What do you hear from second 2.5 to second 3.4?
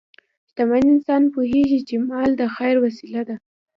خیر وسیله ده.